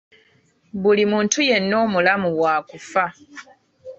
Buli 0.81 1.03
muntu 1.11 1.37
yenna 1.49 1.75
omulamu 1.85 2.27
waakufa. 2.41 3.05